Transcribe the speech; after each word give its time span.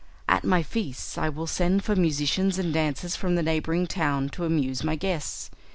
At 0.27 0.43
my 0.43 0.63
feasts 0.63 1.15
I 1.15 1.29
will 1.29 1.45
send 1.45 1.83
for 1.83 1.95
musicians 1.95 2.57
and 2.57 2.73
dancers 2.73 3.15
from 3.15 3.35
the 3.35 3.43
neighbouring 3.43 3.85
town 3.85 4.29
to 4.29 4.45
amuse 4.45 4.83
my 4.83 4.95
guests. 4.95 5.51